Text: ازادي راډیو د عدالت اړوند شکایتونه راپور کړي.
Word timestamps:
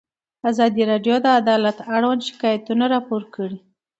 ازادي 0.49 0.83
راډیو 0.91 1.15
د 1.21 1.27
عدالت 1.39 1.77
اړوند 1.95 2.21
شکایتونه 2.29 2.83
راپور 2.93 3.23
کړي. 3.35 3.59